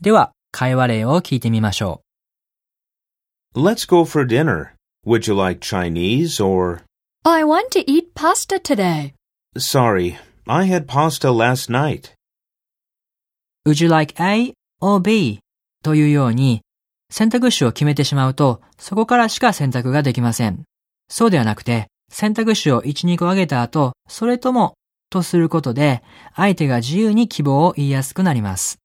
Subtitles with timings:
[0.00, 2.02] では、会話例を聞いてみましょ
[3.54, 4.72] う Let's go for dinner.
[5.06, 6.82] Would you like Chinese or...
[7.24, 9.14] I want to eat pasta today.
[9.56, 12.12] Sorry, I had pasta last night.
[13.66, 15.38] Would you like A or B?
[15.82, 16.60] というように、
[17.10, 20.64] 選択肢を決めてしまうと、そこからしか選択ができません。
[21.08, 24.74] そうではなくて、選択肢を1、2個上げた後、それとも
[25.08, 26.02] とすることで、
[26.34, 28.78] 相手が自由に希望を言いやすくなります。